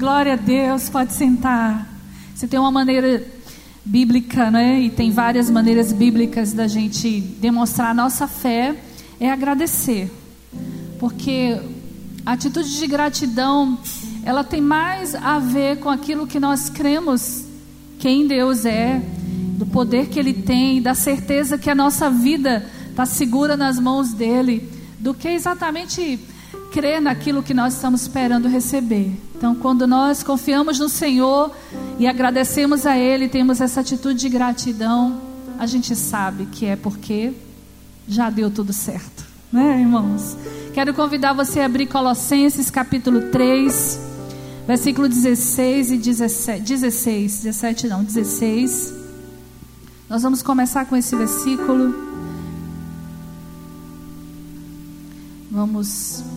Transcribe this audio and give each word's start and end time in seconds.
Glória 0.00 0.32
a 0.32 0.36
Deus, 0.36 0.88
pode 0.88 1.12
sentar. 1.12 1.86
Você 2.34 2.48
tem 2.48 2.58
uma 2.58 2.70
maneira 2.70 3.22
bíblica, 3.84 4.50
né? 4.50 4.80
E 4.80 4.88
tem 4.88 5.10
várias 5.10 5.50
maneiras 5.50 5.92
bíblicas 5.92 6.54
da 6.54 6.66
gente 6.66 7.20
demonstrar 7.20 7.90
a 7.90 7.94
nossa 7.94 8.26
fé 8.26 8.74
é 9.20 9.30
agradecer. 9.30 10.10
Porque 10.98 11.60
a 12.24 12.32
atitude 12.32 12.78
de 12.78 12.86
gratidão, 12.86 13.78
ela 14.24 14.42
tem 14.42 14.62
mais 14.62 15.14
a 15.14 15.38
ver 15.38 15.80
com 15.80 15.90
aquilo 15.90 16.26
que 16.26 16.40
nós 16.40 16.70
cremos 16.70 17.44
quem 17.98 18.26
Deus 18.26 18.64
é, 18.64 19.02
do 19.58 19.66
poder 19.66 20.08
que 20.08 20.18
ele 20.18 20.32
tem, 20.32 20.80
da 20.80 20.94
certeza 20.94 21.58
que 21.58 21.68
a 21.68 21.74
nossa 21.74 22.08
vida 22.08 22.64
está 22.88 23.04
segura 23.04 23.54
nas 23.54 23.78
mãos 23.78 24.14
dele, 24.14 24.66
do 24.98 25.12
que 25.12 25.28
exatamente 25.28 26.18
crer 26.72 27.02
naquilo 27.02 27.42
que 27.42 27.52
nós 27.52 27.74
estamos 27.74 28.00
esperando 28.00 28.48
receber. 28.48 29.28
Então, 29.40 29.54
quando 29.54 29.86
nós 29.86 30.22
confiamos 30.22 30.78
no 30.78 30.86
Senhor 30.86 31.50
e 31.98 32.06
agradecemos 32.06 32.84
a 32.84 32.98
Ele, 32.98 33.26
temos 33.26 33.58
essa 33.58 33.80
atitude 33.80 34.20
de 34.20 34.28
gratidão, 34.28 35.18
a 35.58 35.64
gente 35.64 35.96
sabe 35.96 36.44
que 36.44 36.66
é 36.66 36.76
porque 36.76 37.32
já 38.06 38.28
deu 38.28 38.50
tudo 38.50 38.74
certo, 38.74 39.24
né, 39.50 39.80
irmãos? 39.80 40.36
Quero 40.74 40.92
convidar 40.92 41.32
você 41.32 41.60
a 41.60 41.64
abrir 41.64 41.86
Colossenses 41.86 42.68
capítulo 42.68 43.30
3, 43.30 43.98
versículo 44.66 45.08
16 45.08 45.92
e 45.92 45.96
17, 45.96 46.62
16, 46.62 47.42
17 47.44 47.86
não, 47.88 48.04
16. 48.04 48.92
Nós 50.06 50.22
vamos 50.22 50.42
começar 50.42 50.84
com 50.84 50.94
esse 50.94 51.16
versículo. 51.16 51.94
Vamos 55.50 56.29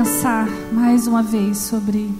pensar 0.00 0.48
mais 0.72 1.06
uma 1.06 1.22
vez 1.22 1.58
sobre 1.58 2.10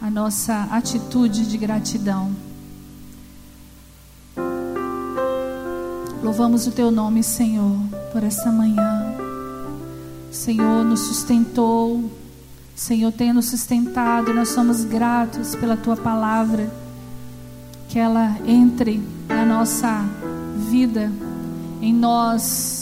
a 0.00 0.08
nossa 0.08 0.68
atitude 0.70 1.46
de 1.46 1.58
gratidão. 1.58 2.34
Louvamos 6.22 6.66
o 6.66 6.70
teu 6.72 6.90
nome, 6.90 7.22
Senhor, 7.22 7.76
por 8.10 8.24
essa 8.24 8.50
manhã. 8.50 9.14
Senhor 10.30 10.82
nos 10.82 11.00
sustentou, 11.00 12.10
Senhor 12.74 13.12
tem 13.12 13.34
nos 13.34 13.50
sustentado 13.50 14.32
nós 14.32 14.48
somos 14.48 14.82
gratos 14.82 15.54
pela 15.54 15.76
tua 15.76 15.98
palavra. 15.98 16.72
Que 17.86 17.98
ela 17.98 18.34
entre 18.46 19.06
na 19.28 19.44
nossa 19.44 20.02
vida, 20.70 21.12
em 21.82 21.92
nós 21.92 22.81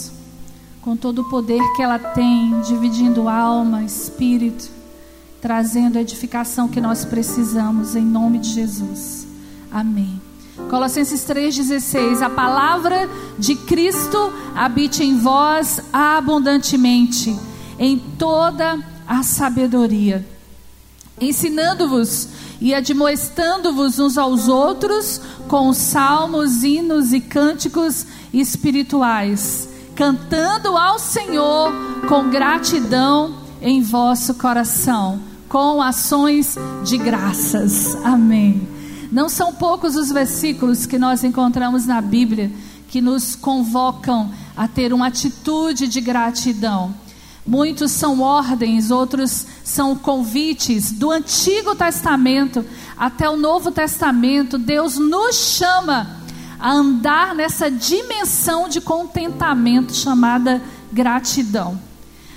com 0.81 0.97
todo 0.97 1.21
o 1.21 1.29
poder 1.29 1.61
que 1.75 1.81
ela 1.81 1.99
tem, 1.99 2.59
dividindo 2.61 3.29
alma, 3.29 3.83
espírito, 3.83 4.69
trazendo 5.39 5.97
a 5.97 6.01
edificação 6.01 6.67
que 6.67 6.81
nós 6.81 7.05
precisamos, 7.05 7.95
em 7.95 8.03
nome 8.03 8.39
de 8.39 8.49
Jesus. 8.49 9.27
Amém. 9.71 10.19
Colossenses 10.69 11.21
3,16: 11.21 12.21
A 12.21 12.29
palavra 12.29 13.07
de 13.37 13.55
Cristo 13.55 14.33
habite 14.55 15.03
em 15.03 15.17
vós 15.19 15.81
abundantemente, 15.93 17.37
em 17.77 17.97
toda 17.97 18.79
a 19.07 19.21
sabedoria, 19.21 20.25
ensinando-vos 21.19 22.27
e 22.59 22.73
admoestando-vos 22.73 23.99
uns 23.99 24.17
aos 24.17 24.47
outros 24.47 25.21
com 25.47 25.73
salmos, 25.73 26.63
hinos 26.63 27.13
e 27.13 27.19
cânticos 27.19 28.05
espirituais 28.33 29.70
cantando 29.95 30.77
ao 30.77 30.97
Senhor 30.99 31.71
com 32.07 32.29
gratidão 32.29 33.35
em 33.61 33.81
vosso 33.81 34.35
coração, 34.35 35.19
com 35.47 35.81
ações 35.81 36.57
de 36.83 36.97
graças. 36.97 37.95
Amém. 38.03 38.67
Não 39.11 39.27
são 39.27 39.53
poucos 39.53 39.95
os 39.95 40.09
versículos 40.09 40.85
que 40.85 40.97
nós 40.97 41.23
encontramos 41.23 41.85
na 41.85 42.01
Bíblia 42.01 42.51
que 42.87 43.01
nos 43.01 43.35
convocam 43.35 44.31
a 44.55 44.67
ter 44.67 44.93
uma 44.93 45.07
atitude 45.07 45.87
de 45.87 46.01
gratidão. 46.01 46.93
Muitos 47.45 47.91
são 47.91 48.21
ordens, 48.21 48.91
outros 48.91 49.45
são 49.63 49.95
convites. 49.95 50.91
Do 50.91 51.09
Antigo 51.09 51.75
Testamento 51.75 52.63
até 52.97 53.29
o 53.29 53.37
Novo 53.37 53.71
Testamento, 53.71 54.57
Deus 54.57 54.97
nos 54.97 55.35
chama 55.35 56.20
a 56.61 56.71
andar 56.71 57.33
nessa 57.33 57.71
dimensão 57.71 58.69
de 58.69 58.79
contentamento 58.79 59.95
chamada 59.95 60.61
gratidão. 60.93 61.81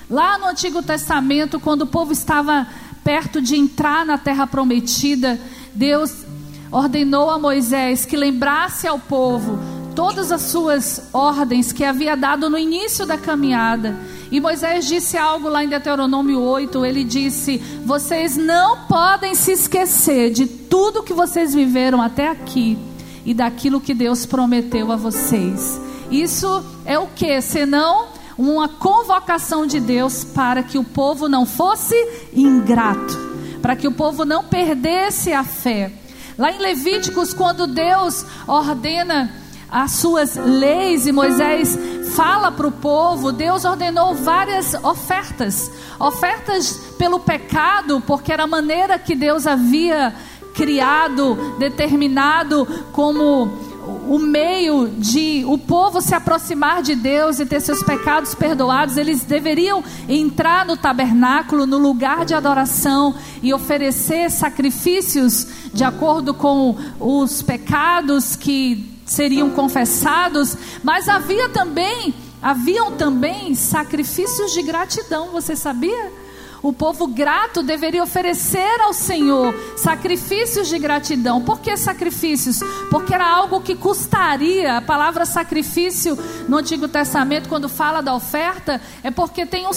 Lá 0.08 0.38
no 0.38 0.46
Antigo 0.46 0.82
Testamento, 0.82 1.60
quando 1.60 1.82
o 1.82 1.86
povo 1.86 2.10
estava 2.10 2.66
perto 3.04 3.42
de 3.42 3.54
entrar 3.54 4.06
na 4.06 4.16
terra 4.16 4.46
prometida, 4.46 5.38
Deus 5.74 6.24
ordenou 6.72 7.28
a 7.28 7.38
Moisés 7.38 8.06
que 8.06 8.16
lembrasse 8.16 8.88
ao 8.88 8.98
povo 8.98 9.58
todas 9.94 10.32
as 10.32 10.40
suas 10.42 11.10
ordens 11.12 11.70
que 11.70 11.84
havia 11.84 12.16
dado 12.16 12.48
no 12.48 12.56
início 12.56 13.04
da 13.04 13.18
caminhada. 13.18 13.94
E 14.30 14.40
Moisés 14.40 14.86
disse 14.86 15.18
algo 15.18 15.48
lá 15.48 15.62
em 15.62 15.68
Deuteronômio 15.68 16.40
8: 16.40 16.82
ele 16.84 17.04
disse: 17.04 17.58
Vocês 17.84 18.38
não 18.38 18.86
podem 18.86 19.34
se 19.34 19.52
esquecer 19.52 20.30
de 20.30 20.46
tudo 20.46 21.02
que 21.02 21.12
vocês 21.12 21.54
viveram 21.54 22.00
até 22.00 22.28
aqui 22.28 22.78
e 23.24 23.32
daquilo 23.32 23.80
que 23.80 23.94
Deus 23.94 24.26
prometeu 24.26 24.92
a 24.92 24.96
vocês. 24.96 25.80
Isso 26.10 26.64
é 26.84 26.98
o 26.98 27.06
que? 27.08 27.40
Senão 27.40 28.08
uma 28.36 28.68
convocação 28.68 29.66
de 29.66 29.80
Deus 29.80 30.24
para 30.24 30.62
que 30.62 30.78
o 30.78 30.84
povo 30.84 31.28
não 31.28 31.46
fosse 31.46 31.94
ingrato, 32.32 33.16
para 33.62 33.76
que 33.76 33.86
o 33.86 33.92
povo 33.92 34.24
não 34.24 34.44
perdesse 34.44 35.32
a 35.32 35.44
fé. 35.44 35.92
Lá 36.36 36.50
em 36.50 36.58
Levíticos, 36.58 37.32
quando 37.32 37.66
Deus 37.66 38.26
ordena 38.46 39.32
as 39.70 39.92
suas 39.92 40.36
leis 40.36 41.06
e 41.06 41.12
Moisés 41.12 41.78
fala 42.14 42.52
para 42.52 42.66
o 42.66 42.72
povo, 42.72 43.32
Deus 43.32 43.64
ordenou 43.64 44.14
várias 44.14 44.74
ofertas. 44.74 45.70
Ofertas 45.98 46.76
pelo 46.98 47.18
pecado, 47.20 48.02
porque 48.06 48.32
era 48.32 48.44
a 48.44 48.48
maneira 48.48 48.98
que 48.98 49.14
Deus 49.14 49.46
havia 49.46 50.14
criado, 50.54 51.56
determinado 51.58 52.66
como 52.92 53.74
o 54.08 54.18
meio 54.18 54.88
de 54.88 55.44
o 55.46 55.58
povo 55.58 56.00
se 56.00 56.14
aproximar 56.14 56.82
de 56.82 56.94
Deus 56.94 57.38
e 57.38 57.44
ter 57.44 57.60
seus 57.60 57.82
pecados 57.82 58.34
perdoados, 58.34 58.96
eles 58.96 59.24
deveriam 59.24 59.84
entrar 60.08 60.64
no 60.64 60.76
tabernáculo, 60.76 61.66
no 61.66 61.76
lugar 61.76 62.24
de 62.24 62.34
adoração 62.34 63.14
e 63.42 63.52
oferecer 63.52 64.30
sacrifícios 64.30 65.46
de 65.72 65.84
acordo 65.84 66.32
com 66.32 66.76
os 66.98 67.42
pecados 67.42 68.36
que 68.36 68.90
seriam 69.04 69.50
confessados, 69.50 70.56
mas 70.82 71.08
havia 71.08 71.48
também, 71.50 72.14
haviam 72.40 72.92
também 72.92 73.54
sacrifícios 73.54 74.52
de 74.52 74.62
gratidão, 74.62 75.30
você 75.30 75.54
sabia? 75.54 76.23
O 76.64 76.72
povo 76.72 77.06
grato 77.06 77.62
deveria 77.62 78.02
oferecer 78.02 78.80
ao 78.80 78.94
Senhor 78.94 79.54
sacrifícios 79.76 80.66
de 80.66 80.78
gratidão. 80.78 81.42
Por 81.42 81.60
que 81.60 81.76
sacrifícios? 81.76 82.60
Porque 82.88 83.12
era 83.12 83.30
algo 83.30 83.60
que 83.60 83.74
custaria. 83.74 84.78
A 84.78 84.80
palavra 84.80 85.26
sacrifício 85.26 86.16
no 86.48 86.56
Antigo 86.56 86.88
Testamento, 86.88 87.50
quando 87.50 87.68
fala 87.68 88.00
da 88.00 88.14
oferta, 88.14 88.80
é 89.02 89.10
porque 89.10 89.44
tem 89.44 89.66
o, 89.66 89.74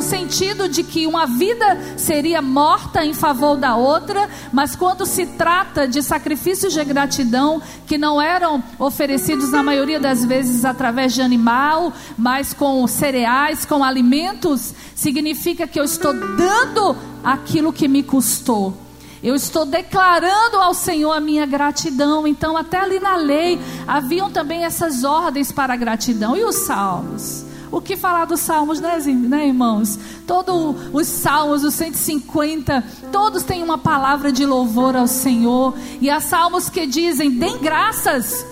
sentido 0.00 0.68
de 0.68 0.84
que 0.84 1.04
uma 1.04 1.26
vida 1.26 1.96
seria 1.96 2.40
morta 2.40 3.04
em 3.04 3.12
favor 3.12 3.56
da 3.56 3.74
outra, 3.74 4.30
mas 4.52 4.76
quando 4.76 5.04
se 5.04 5.26
trata 5.26 5.88
de 5.88 6.00
sacrifícios 6.00 6.72
de 6.72 6.84
gratidão, 6.84 7.60
que 7.88 7.98
não 7.98 8.22
eram 8.22 8.62
oferecidos 8.78 9.50
na 9.50 9.64
maioria 9.64 9.98
das 9.98 10.24
vezes 10.24 10.64
através 10.64 11.12
de 11.12 11.22
animal, 11.22 11.92
mas 12.16 12.54
com 12.54 12.86
cereais, 12.86 13.64
com 13.64 13.82
alimentos, 13.82 14.72
significa 14.94 15.66
que 15.66 15.80
eu 15.80 15.87
estou 15.88 16.12
dando 16.12 16.96
aquilo 17.24 17.72
que 17.72 17.88
me 17.88 18.02
custou. 18.02 18.74
Eu 19.22 19.34
estou 19.34 19.64
declarando 19.64 20.58
ao 20.58 20.74
Senhor 20.74 21.12
a 21.12 21.20
minha 21.20 21.44
gratidão. 21.44 22.26
Então, 22.26 22.56
até 22.56 22.78
ali 22.78 23.00
na 23.00 23.16
lei 23.16 23.58
haviam 23.86 24.30
também 24.30 24.64
essas 24.64 25.02
ordens 25.02 25.50
para 25.50 25.72
a 25.72 25.76
gratidão. 25.76 26.36
E 26.36 26.44
os 26.44 26.56
salmos? 26.56 27.44
O 27.70 27.80
que 27.80 27.96
falar 27.96 28.26
dos 28.26 28.40
salmos, 28.40 28.80
né, 28.80 28.98
né 28.98 29.48
irmãos? 29.48 29.98
Todos 30.26 30.76
os 30.92 31.06
salmos, 31.06 31.64
os 31.64 31.74
150, 31.74 32.84
todos 33.10 33.42
têm 33.42 33.62
uma 33.62 33.76
palavra 33.76 34.30
de 34.30 34.46
louvor 34.46 34.94
ao 34.94 35.06
Senhor. 35.06 35.74
E 36.00 36.08
há 36.08 36.20
salmos 36.20 36.68
que 36.68 36.86
dizem: 36.86 37.30
deem 37.30 37.58
graças 37.58 38.46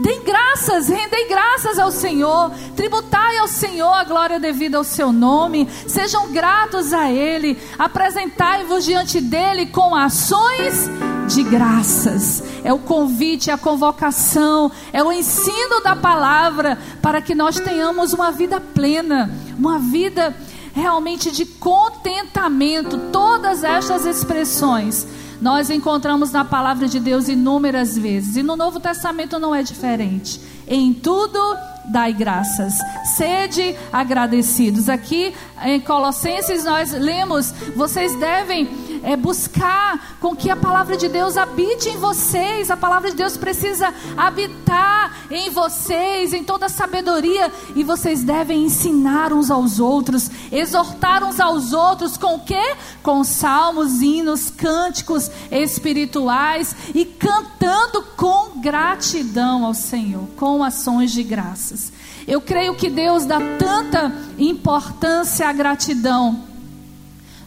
Deem 0.00 0.22
graças, 0.24 0.88
rendem 0.88 1.28
graças 1.28 1.78
ao 1.78 1.90
Senhor, 1.90 2.50
tributai 2.74 3.36
ao 3.36 3.46
Senhor 3.46 3.92
a 3.92 4.02
glória 4.02 4.40
devida 4.40 4.78
ao 4.78 4.84
seu 4.84 5.12
nome, 5.12 5.68
sejam 5.86 6.32
gratos 6.32 6.94
a 6.94 7.10
Ele, 7.12 7.58
apresentai-vos 7.78 8.86
diante 8.86 9.20
dEle 9.20 9.66
com 9.66 9.94
ações 9.94 10.88
de 11.28 11.42
graças. 11.42 12.42
É 12.64 12.72
o 12.72 12.78
convite, 12.78 13.50
é 13.50 13.52
a 13.52 13.58
convocação, 13.58 14.72
é 14.90 15.04
o 15.04 15.12
ensino 15.12 15.82
da 15.84 15.94
palavra 15.94 16.78
para 17.02 17.20
que 17.20 17.34
nós 17.34 17.60
tenhamos 17.60 18.14
uma 18.14 18.32
vida 18.32 18.58
plena, 18.58 19.30
uma 19.58 19.78
vida 19.78 20.34
realmente 20.72 21.30
de 21.30 21.44
contentamento. 21.44 22.96
Todas 23.12 23.62
estas 23.62 24.06
expressões 24.06 25.06
nós 25.40 25.70
encontramos 25.70 26.30
na 26.30 26.44
palavra 26.44 26.86
de 26.86 27.00
Deus 27.00 27.28
inúmeras 27.28 27.96
vezes. 27.96 28.36
E 28.36 28.42
no 28.42 28.56
Novo 28.56 28.78
Testamento 28.78 29.38
não 29.38 29.54
é 29.54 29.62
diferente. 29.62 30.40
Em 30.66 30.92
tudo 30.92 31.38
dai 31.86 32.12
graças. 32.12 32.74
Sede 33.16 33.74
agradecidos. 33.92 34.88
Aqui 34.88 35.34
em 35.62 35.80
Colossenses 35.80 36.64
nós 36.64 36.92
lemos: 36.92 37.52
vocês 37.74 38.14
devem 38.18 38.89
é, 39.02 39.16
buscar 39.16 40.16
com 40.20 40.34
que 40.34 40.50
a 40.50 40.56
palavra 40.56 40.96
de 40.96 41.08
Deus 41.08 41.36
habite 41.36 41.88
em 41.88 41.96
vocês. 41.96 42.70
A 42.70 42.76
palavra 42.76 43.10
de 43.10 43.16
Deus 43.16 43.36
precisa 43.36 43.92
habitar 44.16 45.26
em 45.30 45.50
vocês, 45.50 46.32
em 46.32 46.44
toda 46.44 46.66
a 46.66 46.68
sabedoria. 46.68 47.52
E 47.74 47.82
vocês 47.82 48.22
devem 48.22 48.64
ensinar 48.64 49.32
uns 49.32 49.50
aos 49.50 49.80
outros, 49.80 50.30
exortar 50.50 51.24
uns 51.24 51.40
aos 51.40 51.72
outros 51.72 52.16
com 52.16 52.36
o 52.36 52.40
quê? 52.40 52.76
Com 53.02 53.24
salmos, 53.24 54.02
hinos, 54.02 54.50
cânticos 54.50 55.30
espirituais 55.50 56.74
e 56.94 57.04
cantando 57.04 58.02
com 58.16 58.60
gratidão 58.60 59.64
ao 59.64 59.74
Senhor, 59.74 60.28
com 60.36 60.62
ações 60.62 61.10
de 61.12 61.22
graças. 61.22 61.92
Eu 62.26 62.40
creio 62.40 62.74
que 62.74 62.90
Deus 62.90 63.24
dá 63.24 63.38
tanta 63.58 64.12
importância 64.38 65.48
à 65.48 65.52
gratidão 65.52 66.49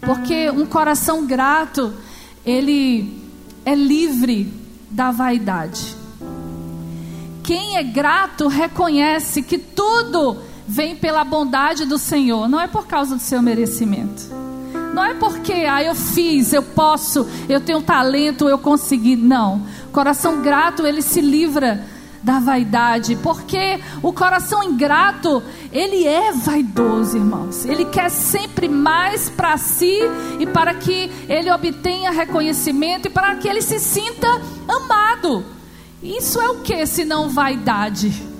porque 0.05 0.49
um 0.49 0.65
coração 0.65 1.25
grato, 1.25 1.93
ele 2.45 3.21
é 3.65 3.75
livre 3.75 4.51
da 4.89 5.11
vaidade. 5.11 5.95
Quem 7.43 7.77
é 7.77 7.83
grato 7.83 8.47
reconhece 8.47 9.41
que 9.41 9.57
tudo 9.57 10.37
vem 10.67 10.95
pela 10.95 11.23
bondade 11.23 11.85
do 11.85 11.97
Senhor, 11.97 12.47
não 12.47 12.59
é 12.59 12.67
por 12.67 12.87
causa 12.87 13.15
do 13.15 13.21
seu 13.21 13.41
merecimento. 13.41 14.43
Não 14.93 15.03
é 15.03 15.15
porque, 15.15 15.51
ah, 15.51 15.83
eu 15.83 15.95
fiz, 15.95 16.53
eu 16.53 16.61
posso, 16.61 17.27
eu 17.49 17.59
tenho 17.59 17.81
talento, 17.81 18.47
eu 18.47 18.59
consegui. 18.59 19.15
Não. 19.15 19.63
Coração 19.91 20.41
grato, 20.41 20.85
ele 20.85 21.01
se 21.01 21.19
livra 21.19 21.83
da 22.23 22.39
vaidade, 22.39 23.17
porque 23.17 23.79
o 24.01 24.13
coração 24.13 24.63
ingrato, 24.63 25.43
ele 25.71 26.07
é 26.07 26.31
vaidoso, 26.31 27.17
irmãos. 27.17 27.65
Ele 27.65 27.85
quer 27.85 28.09
sempre 28.09 28.69
mais 28.69 29.29
para 29.29 29.57
si 29.57 29.99
e 30.39 30.47
para 30.47 30.73
que 30.73 31.11
ele 31.27 31.51
obtenha 31.51 32.11
reconhecimento 32.11 33.07
e 33.07 33.11
para 33.11 33.35
que 33.35 33.47
ele 33.47 33.61
se 33.61 33.77
sinta 33.77 34.41
amado. 34.67 35.43
Isso 36.01 36.39
é 36.39 36.49
o 36.49 36.59
que 36.59 36.85
se 36.85 37.03
não 37.03 37.29
vaidade? 37.29 38.33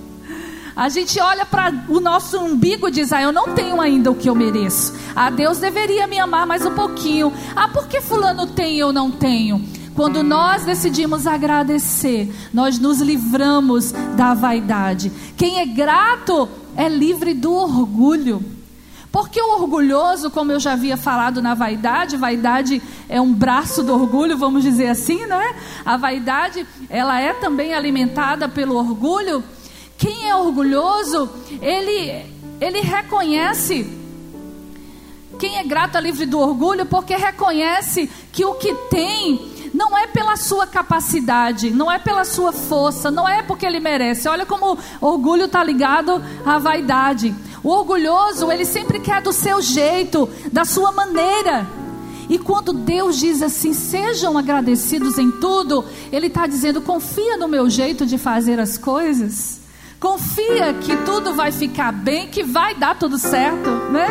A 0.76 0.90
gente 0.90 1.20
olha 1.20 1.46
para 1.46 1.72
o 1.88 2.00
nosso 2.00 2.40
umbigo 2.40 2.88
e 2.88 2.92
diz: 2.92 3.14
Ah, 3.14 3.22
eu 3.22 3.32
não 3.32 3.54
tenho 3.54 3.80
ainda 3.80 4.10
o 4.10 4.16
que 4.16 4.28
eu 4.28 4.34
mereço. 4.34 4.94
Ah, 5.16 5.30
Deus 5.30 5.60
deveria 5.60 6.08
me 6.08 6.18
amar 6.18 6.48
mais 6.48 6.66
um 6.66 6.74
pouquinho. 6.74 7.32
Ah, 7.56 7.68
por 7.68 7.88
que 7.88 8.02
Fulano 8.02 8.48
tem 8.48 8.78
e 8.78 8.80
eu 8.80 8.92
não 8.92 9.12
tenho? 9.12 9.64
Quando 9.96 10.24
nós 10.24 10.66
decidimos 10.66 11.28
agradecer, 11.28 12.34
nós 12.54 12.80
nos 12.80 13.00
livramos 13.00 13.92
da 14.16 14.34
vaidade. 14.34 15.12
Quem 15.38 15.60
é 15.60 15.66
grato 15.66 16.50
é 16.76 16.90
livre 16.90 17.34
do 17.34 17.54
orgulho. 17.54 18.44
Porque 19.12 19.40
o 19.40 19.62
orgulhoso, 19.62 20.32
como 20.32 20.52
eu 20.52 20.60
já 20.60 20.74
havia 20.74 20.98
falado 20.98 21.40
na 21.40 21.54
vaidade, 21.54 22.18
vaidade 22.18 22.82
é 23.08 23.22
um 23.22 23.32
braço 23.32 23.84
do 23.84 23.94
orgulho, 23.94 24.36
vamos 24.36 24.64
dizer 24.64 24.88
assim, 24.88 25.28
né? 25.28 25.56
A 25.86 25.98
vaidade, 25.98 26.66
ela 26.90 27.20
é 27.22 27.32
também 27.34 27.76
alimentada 27.76 28.50
pelo 28.50 28.76
orgulho. 28.76 29.44
Quem 30.00 30.28
é 30.28 30.36
orgulhoso, 30.36 31.30
ele 31.62 32.26
ele 32.60 32.80
reconhece 32.82 34.02
quem 35.38 35.58
é 35.58 35.64
grato 35.64 35.98
é 35.98 36.02
livre 36.02 36.26
do 36.26 36.40
orgulho 36.40 36.86
porque 36.86 37.16
reconhece 37.16 38.10
que 38.32 38.46
o 38.46 38.54
que 38.54 38.74
tem 38.90 39.53
não 39.74 39.98
é 39.98 40.08
pela 40.08 40.38
sua 40.38 40.68
capacidade, 40.68 41.72
não 41.72 41.92
é 41.92 41.98
pela 41.98 42.24
sua 42.24 42.52
força, 42.52 43.10
não 43.10 43.28
é 43.28 43.42
porque 43.42 43.66
ele 43.66 43.80
merece. 43.80 44.28
Olha 44.28 44.46
como 44.46 44.78
o 45.02 45.06
orgulho 45.08 45.46
está 45.46 45.64
ligado 45.64 46.24
à 46.46 46.60
vaidade. 46.60 47.34
O 47.64 47.70
orgulhoso, 47.70 48.52
ele 48.52 48.66
sempre 48.66 49.00
quer 49.00 49.22
do 49.22 49.34
seu 49.34 49.62
jeito, 49.62 50.30
da 50.52 50.64
sua 50.66 50.92
maneira. 50.92 51.66
E 52.30 52.38
quando 52.40 52.74
Deus 52.74 53.20
diz 53.20 53.42
assim, 53.42 53.74
sejam 53.74 54.38
agradecidos 54.38 55.18
em 55.18 55.30
tudo, 55.30 55.84
Ele 56.12 56.28
está 56.28 56.48
dizendo, 56.48 56.82
confia 56.82 57.38
no 57.38 57.48
meu 57.48 57.70
jeito 57.70 58.06
de 58.06 58.18
fazer 58.18 58.60
as 58.60 58.78
coisas. 58.78 59.62
Confia 60.00 60.74
que 60.74 60.98
tudo 61.06 61.34
vai 61.34 61.52
ficar 61.52 61.92
bem, 61.92 62.28
que 62.28 62.44
vai 62.44 62.76
dar 62.76 62.98
tudo 62.98 63.18
certo, 63.18 63.70
né? 63.92 64.08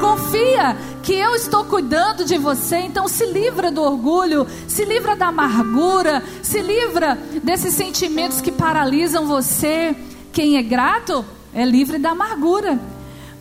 Confia 0.00 0.76
que 1.02 1.14
eu 1.14 1.34
estou 1.34 1.64
cuidando 1.64 2.24
de 2.24 2.38
você, 2.38 2.78
então 2.78 3.08
se 3.08 3.26
livra 3.26 3.72
do 3.72 3.82
orgulho, 3.82 4.46
se 4.68 4.84
livra 4.84 5.16
da 5.16 5.26
amargura, 5.26 6.22
se 6.42 6.60
livra 6.60 7.18
desses 7.42 7.74
sentimentos 7.74 8.40
que 8.40 8.52
paralisam 8.52 9.26
você. 9.26 9.96
Quem 10.32 10.56
é 10.56 10.62
grato 10.62 11.24
é 11.52 11.64
livre 11.64 11.98
da 11.98 12.10
amargura, 12.10 12.78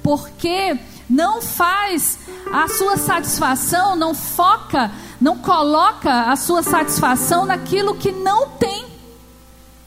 porque 0.01 0.77
não 1.07 1.41
faz 1.41 2.17
a 2.51 2.67
sua 2.67 2.97
satisfação, 2.97 3.95
não 3.95 4.15
foca, 4.15 4.91
não 5.19 5.37
coloca 5.37 6.31
a 6.31 6.35
sua 6.35 6.63
satisfação 6.63 7.45
naquilo 7.45 7.95
que 7.95 8.11
não 8.11 8.49
tem. 8.49 8.85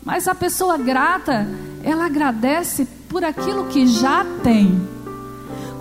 Mas 0.04 0.28
a 0.28 0.34
pessoa 0.34 0.78
grata, 0.78 1.46
ela 1.82 2.06
agradece 2.06 2.86
por 3.08 3.24
aquilo 3.24 3.66
que 3.66 3.86
já 3.86 4.24
tem. 4.42 4.93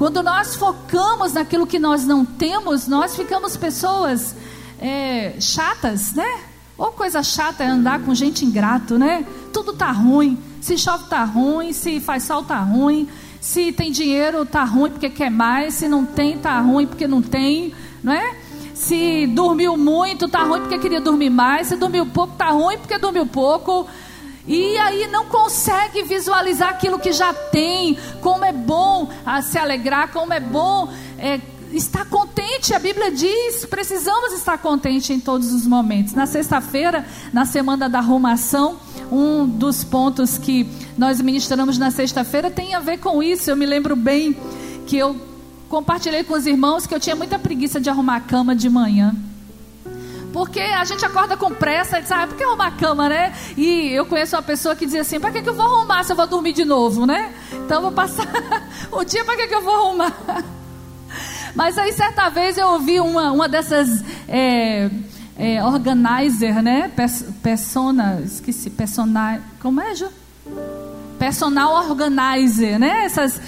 Quando 0.04 0.22
nós 0.22 0.58
focamos 0.58 1.32
naquilo 1.32 1.66
que 1.66 1.80
nós 1.80 2.06
não 2.06 2.26
temos, 2.26 2.90
nós 2.90 3.16
ficamos 3.16 3.56
pessoas 3.56 4.36
é, 4.78 5.36
chatas, 5.40 6.12
né? 6.12 6.42
Ou 6.78 6.92
coisa 6.92 7.24
chata 7.24 7.64
é 7.64 7.68
andar 7.68 8.02
com 8.02 8.14
gente 8.14 8.44
ingrato, 8.44 9.00
né? 9.00 9.26
Tudo 9.54 9.72
tá 9.72 9.92
ruim. 9.92 10.38
Se 10.60 10.78
chove 10.78 11.06
tá 11.06 11.24
ruim, 11.24 11.72
se 11.72 12.02
faz 12.02 12.24
sol 12.24 12.44
tá 12.44 12.60
ruim, 12.60 13.08
se 13.40 13.72
tem 13.72 13.94
dinheiro 13.94 14.46
tá 14.46 14.66
ruim 14.66 14.92
porque 14.92 15.10
quer 15.10 15.32
mais, 15.32 15.76
se 15.76 15.88
não 15.88 16.06
tem 16.06 16.38
tá 16.38 16.60
ruim 16.60 16.86
porque 16.86 17.08
não 17.08 17.22
tem, 17.22 17.74
não 18.04 18.12
é? 18.12 18.36
Se 18.74 19.26
dormiu 19.28 19.78
muito 19.78 20.28
tá 20.28 20.44
ruim 20.44 20.60
porque 20.60 20.80
queria 20.80 21.00
dormir 21.00 21.30
mais, 21.30 21.68
se 21.68 21.78
dormiu 21.78 22.06
pouco 22.08 22.36
tá 22.36 22.50
ruim 22.50 22.78
porque 22.78 22.98
dormiu 22.98 23.26
pouco. 23.26 23.88
E 24.46 24.78
aí 24.78 25.08
não 25.08 25.26
consegue 25.26 26.04
visualizar 26.04 26.70
aquilo 26.70 27.00
que 27.00 27.14
já 27.14 27.34
tem, 27.34 27.98
como 28.22 28.44
é 28.44 28.52
bom 28.52 29.10
a 29.26 29.42
se 29.42 29.58
alegrar, 29.58 30.12
como 30.12 30.34
é 30.34 30.40
bom 30.40 30.90
é, 31.18 31.40
estar 31.72 32.06
contente. 32.06 32.74
A 32.74 32.80
Bíblia 32.80 33.12
diz: 33.12 33.66
precisamos 33.66 34.34
estar 34.34 34.58
contentes 34.58 35.10
em 35.10 35.20
todos 35.20 35.54
os 35.54 35.66
momentos. 35.66 36.14
Na 36.14 36.26
sexta-feira, 36.26 37.06
na 37.32 37.46
semana 37.46 37.88
da 37.88 38.00
arrumação, 38.00 38.78
um 39.12 39.48
dos 39.48 39.84
pontos 39.84 40.38
que 40.38 40.70
nós 40.98 41.22
ministramos 41.22 41.78
na 41.78 41.90
sexta-feira 41.90 42.52
tem 42.52 42.74
a 42.74 42.80
ver 42.80 42.98
com 42.98 43.24
isso. 43.24 43.50
Eu 43.50 43.56
me 43.56 43.66
lembro 43.66 43.96
bem 43.96 44.36
que 44.86 44.98
eu 44.98 45.16
compartilhei 45.70 46.24
com 46.24 46.34
os 46.34 46.46
irmãos 46.46 46.86
que 46.86 46.94
eu 46.94 47.00
tinha 47.00 47.16
muita 47.16 47.40
preguiça 47.40 47.80
de 47.80 47.90
arrumar 47.90 48.18
a 48.18 48.22
cama 48.22 48.56
de 48.56 48.70
manhã. 48.70 49.16
Porque 50.34 50.60
a 50.60 50.84
gente 50.84 51.06
acorda 51.06 51.38
com 51.38 51.54
pressa 51.54 52.00
e 52.00 52.02
diz, 52.02 52.12
ah, 52.12 52.26
por 52.26 52.36
que 52.36 52.44
arrumar 52.44 52.68
a 52.68 52.72
cama, 52.72 53.08
né? 53.08 53.34
E 53.56 53.90
eu 53.92 54.04
conheço 54.04 54.36
uma 54.36 54.42
pessoa 54.42 54.76
que 54.76 54.84
dizia 54.84 55.02
assim, 55.02 55.20
para 55.20 55.32
que, 55.32 55.44
que 55.44 55.48
eu 55.48 55.54
vou 55.54 55.64
arrumar 55.64 56.04
se 56.04 56.12
eu 56.12 56.16
vou 56.16 56.26
dormir 56.26 56.54
de 56.54 56.66
novo, 56.66 57.06
né? 57.06 57.32
Então 57.54 57.84
vou 57.84 57.92
passar 57.92 58.28
o 58.92 59.04
dia, 59.04 59.24
para 59.24 59.38
que, 59.38 59.48
que 59.48 59.54
eu 59.54 59.62
vou 59.62 59.76
arrumar? 59.76 60.14
Mas 61.54 61.78
aí 61.78 61.94
certa 61.94 62.30
vez 62.30 62.58
eu 62.58 62.68
ouvi 62.68 63.00
uma, 63.00 63.32
uma 63.32 63.48
dessas 63.48 64.04
é, 64.28 64.90
é, 65.38 65.64
organizer, 65.64 66.64
né? 66.64 66.92
Persona, 67.44 68.20
esqueci, 68.26 68.72
persona, 68.72 69.40
como 69.62 69.80
é, 69.82 69.94
Ju? 69.94 70.10
Personal 71.24 71.90
organizer, 71.90 72.78
né? 72.78 73.06
Essas, 73.06 73.40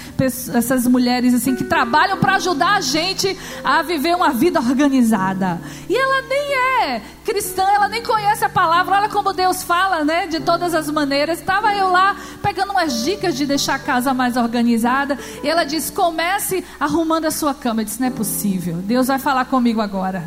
essas 0.54 0.86
mulheres 0.86 1.34
assim 1.34 1.54
que 1.54 1.64
trabalham 1.64 2.16
para 2.16 2.36
ajudar 2.36 2.76
a 2.76 2.80
gente 2.80 3.38
a 3.62 3.82
viver 3.82 4.16
uma 4.16 4.32
vida 4.32 4.58
organizada. 4.58 5.60
E 5.86 5.94
ela 5.94 6.22
nem 6.22 6.54
é 6.84 7.02
cristã, 7.22 7.64
ela 7.74 7.86
nem 7.86 8.02
conhece 8.02 8.46
a 8.46 8.48
palavra. 8.48 8.96
Olha 8.96 9.08
como 9.10 9.34
Deus 9.34 9.62
fala, 9.62 10.06
né? 10.06 10.26
De 10.26 10.40
todas 10.40 10.74
as 10.74 10.90
maneiras. 10.90 11.38
Estava 11.38 11.74
eu 11.74 11.90
lá 11.90 12.16
pegando 12.42 12.70
umas 12.70 13.04
dicas 13.04 13.36
de 13.36 13.44
deixar 13.44 13.74
a 13.74 13.78
casa 13.78 14.14
mais 14.14 14.38
organizada. 14.38 15.18
E 15.44 15.48
ela 15.48 15.64
diz: 15.64 15.90
comece 15.90 16.64
arrumando 16.80 17.26
a 17.26 17.30
sua 17.30 17.52
cama. 17.52 17.82
Eu 17.82 17.84
disse: 17.84 18.00
não 18.00 18.08
é 18.08 18.10
possível. 18.10 18.76
Deus 18.76 19.08
vai 19.08 19.18
falar 19.18 19.44
comigo 19.44 19.82
agora. 19.82 20.26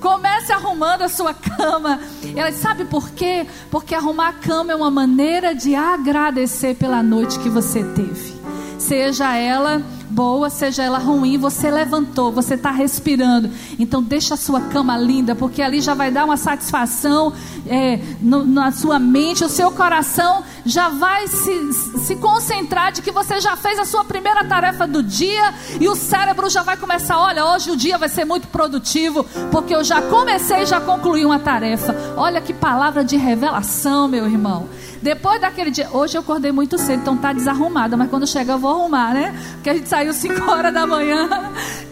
Comece 0.00 0.52
arrumando 0.52 1.02
a 1.02 1.08
sua 1.08 1.34
cama. 1.34 2.00
Ela 2.36 2.52
sabe 2.52 2.84
por 2.84 3.10
quê? 3.10 3.46
Porque 3.70 3.94
arrumar 3.94 4.28
a 4.28 4.32
cama 4.32 4.72
é 4.72 4.76
uma 4.76 4.90
maneira 4.90 5.54
de 5.54 5.74
agradecer 5.74 6.74
pela 6.76 7.02
noite 7.02 7.38
que 7.40 7.48
você 7.48 7.82
teve. 7.82 8.36
Seja 8.78 9.34
ela 9.34 9.82
boa, 10.18 10.50
seja 10.50 10.82
ela 10.82 10.98
ruim, 10.98 11.38
você 11.38 11.70
levantou, 11.70 12.32
você 12.32 12.54
está 12.54 12.72
respirando. 12.72 13.48
Então 13.78 14.02
deixa 14.02 14.34
a 14.34 14.36
sua 14.36 14.62
cama 14.62 14.96
linda, 14.96 15.36
porque 15.36 15.62
ali 15.62 15.80
já 15.80 15.94
vai 15.94 16.10
dar 16.10 16.24
uma 16.24 16.36
satisfação 16.36 17.32
é, 17.68 18.00
no, 18.20 18.44
na 18.44 18.72
sua 18.72 18.98
mente, 18.98 19.44
o 19.44 19.48
seu 19.48 19.70
coração 19.70 20.42
já 20.66 20.88
vai 20.88 21.28
se, 21.28 21.72
se 21.72 22.16
concentrar 22.16 22.90
de 22.90 23.00
que 23.00 23.12
você 23.12 23.40
já 23.40 23.54
fez 23.56 23.78
a 23.78 23.84
sua 23.84 24.04
primeira 24.04 24.44
tarefa 24.44 24.88
do 24.88 25.04
dia 25.04 25.54
e 25.80 25.88
o 25.88 25.94
cérebro 25.94 26.50
já 26.50 26.64
vai 26.64 26.76
começar, 26.76 27.16
olha, 27.16 27.46
hoje 27.46 27.70
o 27.70 27.76
dia 27.76 27.96
vai 27.96 28.08
ser 28.08 28.24
muito 28.24 28.48
produtivo, 28.48 29.22
porque 29.52 29.72
eu 29.72 29.84
já 29.84 30.02
comecei 30.02 30.62
e 30.62 30.66
já 30.66 30.80
concluí 30.80 31.24
uma 31.24 31.38
tarefa. 31.38 31.94
Olha 32.16 32.40
que 32.40 32.52
palavra 32.52 33.04
de 33.04 33.16
revelação, 33.16 34.08
meu 34.08 34.26
irmão. 34.26 34.68
Depois 35.02 35.40
daquele 35.40 35.70
dia, 35.70 35.88
hoje 35.92 36.16
eu 36.16 36.20
acordei 36.20 36.50
muito 36.50 36.76
cedo, 36.76 37.00
então 37.00 37.16
tá 37.16 37.32
desarrumada, 37.32 37.96
mas 37.96 38.10
quando 38.10 38.26
chega 38.26 38.52
eu 38.52 38.58
vou 38.58 38.70
arrumar, 38.70 39.14
né? 39.14 39.34
Porque 39.54 39.70
a 39.70 39.74
gente 39.74 39.88
saiu 39.88 40.12
5 40.12 40.42
horas 40.50 40.74
da 40.74 40.86
manhã 40.86 41.28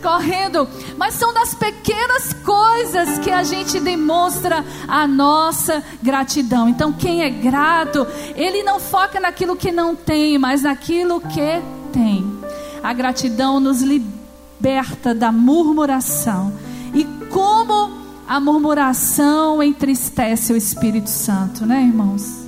correndo. 0.03 0.69
Mas 0.97 1.15
são 1.15 1.33
das 1.33 1.55
pequenas 1.55 2.33
coisas 2.45 3.19
que 3.19 3.31
a 3.31 3.43
gente 3.43 3.79
demonstra 3.81 4.65
a 4.89 5.07
nossa 5.07 5.83
gratidão. 6.03 6.69
Então, 6.69 6.93
quem 6.93 7.23
é 7.23 7.31
grato, 7.31 8.07
ele 8.35 8.63
não 8.63 8.81
foca 8.81 9.21
naquilo 9.21 9.57
que 9.57 9.71
não 9.71 9.95
tem, 9.95 10.39
mas 10.39 10.63
naquilo 10.63 11.21
que 11.21 11.63
tem. 11.93 12.27
A 12.83 12.93
gratidão 12.93 13.61
nos 13.61 13.83
liberta 13.83 15.15
da 15.15 15.31
murmuração. 15.31 16.53
E 16.95 17.05
como 17.31 17.91
a 18.29 18.41
murmuração 18.41 19.63
entristece 19.63 20.53
o 20.53 20.57
Espírito 20.57 21.11
Santo, 21.11 21.65
né, 21.65 21.83
irmãos? 21.83 22.46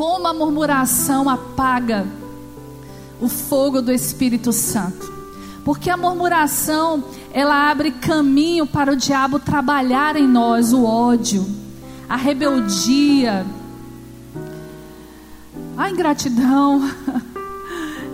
Como 0.00 0.26
a 0.26 0.32
murmuração 0.32 1.28
apaga 1.28 2.06
o 3.20 3.28
fogo 3.28 3.82
do 3.82 3.92
Espírito 3.92 4.50
Santo. 4.50 5.12
Porque 5.62 5.90
a 5.90 5.96
murmuração, 5.98 7.04
ela 7.34 7.70
abre 7.70 7.90
caminho 7.90 8.66
para 8.66 8.90
o 8.90 8.96
diabo 8.96 9.38
trabalhar 9.38 10.16
em 10.16 10.26
nós 10.26 10.72
o 10.72 10.86
ódio, 10.86 11.46
a 12.08 12.16
rebeldia, 12.16 13.44
a 15.76 15.90
ingratidão. 15.90 16.80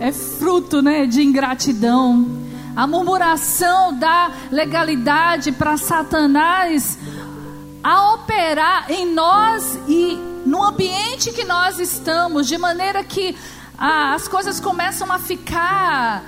É 0.00 0.12
fruto, 0.12 0.82
né, 0.82 1.06
de 1.06 1.22
ingratidão. 1.22 2.26
A 2.74 2.86
murmuração 2.86 3.94
dá 3.98 4.30
legalidade 4.50 5.52
para 5.52 5.78
Satanás 5.78 6.98
a 7.82 8.12
operar 8.12 8.90
em 8.90 9.14
nós 9.14 9.78
e 9.88 10.35
no 10.46 10.62
ambiente 10.62 11.32
que 11.32 11.44
nós 11.44 11.78
estamos, 11.80 12.46
de 12.46 12.56
maneira 12.56 13.02
que 13.02 13.36
ah, 13.76 14.14
as 14.14 14.28
coisas 14.28 14.60
começam 14.60 15.10
a 15.10 15.18
ficar. 15.18 16.24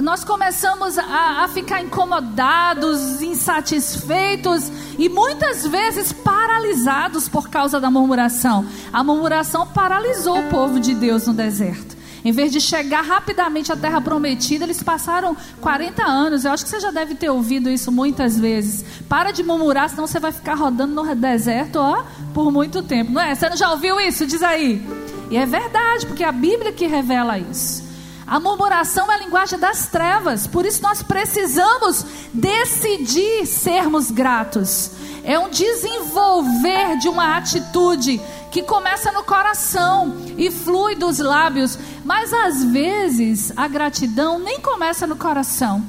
Nós 0.00 0.24
começamos 0.24 0.96
a, 0.96 1.44
a 1.44 1.48
ficar 1.48 1.82
incomodados, 1.82 3.20
insatisfeitos 3.20 4.70
e 4.96 5.08
muitas 5.08 5.66
vezes 5.66 6.12
paralisados 6.12 7.28
por 7.28 7.50
causa 7.50 7.80
da 7.80 7.90
murmuração. 7.90 8.64
A 8.92 9.02
murmuração 9.04 9.66
paralisou 9.66 10.38
o 10.38 10.48
povo 10.48 10.80
de 10.80 10.94
Deus 10.94 11.26
no 11.26 11.34
deserto. 11.34 11.99
Em 12.24 12.32
vez 12.32 12.52
de 12.52 12.60
chegar 12.60 13.02
rapidamente 13.02 13.72
à 13.72 13.76
terra 13.76 14.00
prometida, 14.00 14.64
eles 14.64 14.82
passaram 14.82 15.36
40 15.60 16.04
anos. 16.04 16.44
Eu 16.44 16.52
acho 16.52 16.64
que 16.64 16.70
você 16.70 16.80
já 16.80 16.90
deve 16.90 17.14
ter 17.14 17.30
ouvido 17.30 17.70
isso 17.70 17.90
muitas 17.90 18.38
vezes. 18.38 18.84
Para 19.08 19.30
de 19.30 19.42
murmurar, 19.42 19.88
senão 19.88 20.06
você 20.06 20.20
vai 20.20 20.32
ficar 20.32 20.54
rodando 20.54 20.94
no 20.94 21.14
deserto 21.14 21.76
ó, 21.76 22.04
por 22.34 22.52
muito 22.52 22.82
tempo. 22.82 23.12
Não 23.12 23.20
é? 23.20 23.34
Você 23.34 23.48
não 23.48 23.56
já 23.56 23.70
ouviu 23.70 24.00
isso? 24.00 24.26
Diz 24.26 24.42
aí. 24.42 24.86
E 25.30 25.36
é 25.36 25.46
verdade, 25.46 26.06
porque 26.06 26.24
é 26.24 26.28
a 26.28 26.32
Bíblia 26.32 26.72
que 26.72 26.86
revela 26.86 27.38
isso. 27.38 27.88
A 28.26 28.38
murmuração 28.38 29.10
é 29.10 29.16
a 29.16 29.18
linguagem 29.18 29.58
das 29.58 29.88
trevas, 29.88 30.46
por 30.46 30.64
isso 30.64 30.80
nós 30.82 31.02
precisamos 31.02 32.06
decidir 32.32 33.44
sermos 33.44 34.08
gratos. 34.08 34.92
É 35.24 35.36
um 35.36 35.50
desenvolver 35.50 36.96
de 36.98 37.08
uma 37.08 37.36
atitude 37.36 38.20
que 38.50 38.62
começa 38.62 39.12
no 39.12 39.22
coração 39.22 40.16
e 40.36 40.50
flui 40.50 40.94
dos 40.96 41.18
lábios, 41.18 41.78
mas 42.04 42.32
às 42.32 42.64
vezes 42.64 43.52
a 43.56 43.68
gratidão 43.68 44.38
nem 44.38 44.60
começa 44.60 45.06
no 45.06 45.16
coração. 45.16 45.84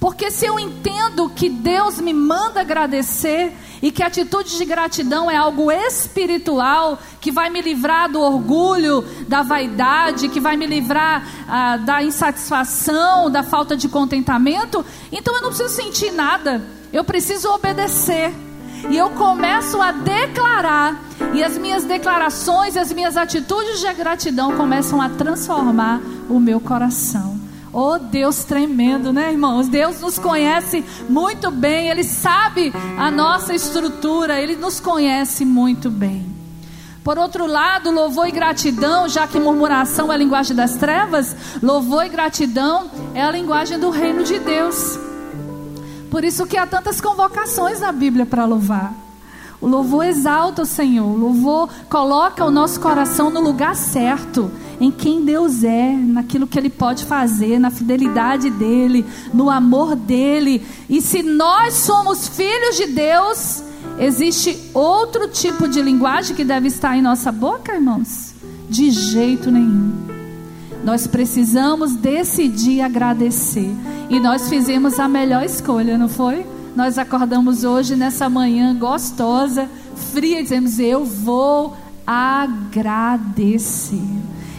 Porque 0.00 0.30
se 0.30 0.44
eu 0.44 0.58
entendo 0.58 1.30
que 1.30 1.48
Deus 1.48 1.98
me 1.98 2.12
manda 2.12 2.60
agradecer 2.60 3.56
e 3.80 3.90
que 3.90 4.02
a 4.02 4.06
atitude 4.06 4.56
de 4.56 4.64
gratidão 4.64 5.30
é 5.30 5.36
algo 5.36 5.70
espiritual, 5.72 6.98
que 7.20 7.30
vai 7.30 7.48
me 7.48 7.62
livrar 7.62 8.10
do 8.10 8.20
orgulho, 8.20 9.02
da 9.28 9.42
vaidade, 9.42 10.28
que 10.28 10.40
vai 10.40 10.58
me 10.58 10.66
livrar 10.66 11.26
ah, 11.48 11.76
da 11.78 12.02
insatisfação, 12.02 13.30
da 13.30 13.42
falta 13.42 13.76
de 13.76 13.88
contentamento, 13.88 14.84
então 15.10 15.34
eu 15.36 15.42
não 15.42 15.48
preciso 15.48 15.74
sentir 15.74 16.12
nada, 16.12 16.62
eu 16.92 17.02
preciso 17.02 17.48
obedecer. 17.48 18.32
E 18.90 18.96
eu 18.96 19.10
começo 19.10 19.80
a 19.80 19.92
declarar, 19.92 21.00
e 21.32 21.42
as 21.42 21.56
minhas 21.58 21.84
declarações, 21.84 22.76
as 22.76 22.92
minhas 22.92 23.16
atitudes 23.16 23.80
de 23.80 23.92
gratidão 23.94 24.56
começam 24.56 25.00
a 25.00 25.08
transformar 25.08 26.00
o 26.28 26.38
meu 26.38 26.60
coração. 26.60 27.38
Oh 27.72 27.98
Deus 27.98 28.44
tremendo, 28.44 29.12
né, 29.12 29.32
irmãos? 29.32 29.66
Deus 29.66 30.00
nos 30.00 30.16
conhece 30.16 30.84
muito 31.08 31.50
bem, 31.50 31.88
Ele 31.88 32.04
sabe 32.04 32.72
a 32.96 33.10
nossa 33.10 33.52
estrutura, 33.52 34.40
Ele 34.40 34.54
nos 34.54 34.78
conhece 34.78 35.44
muito 35.44 35.90
bem. 35.90 36.24
Por 37.02 37.18
outro 37.18 37.46
lado, 37.46 37.90
louvor 37.90 38.28
e 38.28 38.30
gratidão, 38.30 39.08
já 39.08 39.26
que 39.26 39.40
murmuração 39.40 40.10
é 40.12 40.14
a 40.14 40.18
linguagem 40.18 40.54
das 40.54 40.76
trevas, 40.76 41.36
louvor 41.60 42.06
e 42.06 42.08
gratidão 42.08 42.88
é 43.12 43.22
a 43.22 43.30
linguagem 43.30 43.78
do 43.78 43.90
reino 43.90 44.22
de 44.22 44.38
Deus. 44.38 44.98
Por 46.10 46.24
isso 46.24 46.46
que 46.46 46.56
há 46.56 46.66
tantas 46.66 47.00
convocações 47.00 47.80
na 47.80 47.92
Bíblia 47.92 48.24
para 48.24 48.44
louvar. 48.44 48.94
O 49.60 49.66
louvor 49.66 50.04
exalta 50.04 50.62
o 50.62 50.66
Senhor, 50.66 51.06
o 51.06 51.16
louvor 51.16 51.70
coloca 51.88 52.44
o 52.44 52.50
nosso 52.50 52.78
coração 52.78 53.30
no 53.30 53.40
lugar 53.40 53.74
certo, 53.74 54.50
em 54.78 54.90
quem 54.90 55.24
Deus 55.24 55.64
é, 55.64 55.92
naquilo 55.92 56.46
que 56.46 56.58
Ele 56.58 56.68
pode 56.68 57.06
fazer, 57.06 57.58
na 57.58 57.70
fidelidade 57.70 58.50
dEle, 58.50 59.06
no 59.32 59.48
amor 59.48 59.96
dEle. 59.96 60.66
E 60.86 61.00
se 61.00 61.22
nós 61.22 61.74
somos 61.74 62.28
filhos 62.28 62.76
de 62.76 62.88
Deus, 62.88 63.62
existe 63.98 64.70
outro 64.74 65.28
tipo 65.28 65.66
de 65.66 65.80
linguagem 65.80 66.36
que 66.36 66.44
deve 66.44 66.68
estar 66.68 66.96
em 66.96 67.02
nossa 67.02 67.32
boca, 67.32 67.74
irmãos? 67.74 68.34
De 68.68 68.90
jeito 68.90 69.50
nenhum. 69.50 70.13
Nós 70.84 71.06
precisamos 71.06 71.96
decidir 71.96 72.82
agradecer. 72.82 73.70
E 74.10 74.20
nós 74.20 74.48
fizemos 74.48 75.00
a 75.00 75.08
melhor 75.08 75.42
escolha, 75.42 75.96
não 75.96 76.08
foi? 76.08 76.46
Nós 76.76 76.98
acordamos 76.98 77.64
hoje 77.64 77.96
nessa 77.96 78.28
manhã 78.28 78.76
gostosa, 78.76 79.68
fria, 80.12 80.40
e 80.40 80.42
dizemos: 80.42 80.78
Eu 80.78 81.04
vou 81.04 81.74
agradecer. 82.06 84.02